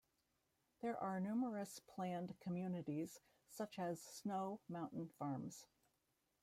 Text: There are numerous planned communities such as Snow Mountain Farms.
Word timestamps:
There 0.81 0.97
are 0.97 1.19
numerous 1.19 1.79
planned 1.79 2.33
communities 2.39 3.19
such 3.51 3.77
as 3.77 4.01
Snow 4.01 4.59
Mountain 4.67 5.09
Farms. 5.19 5.67